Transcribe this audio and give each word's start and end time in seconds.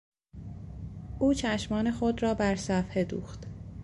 او 1.19 1.33
چشمان 1.33 1.91
خود 1.91 2.23
را 2.23 2.33
بر 2.33 2.55
صفحه 2.55 3.03
دوخت. 3.03 3.47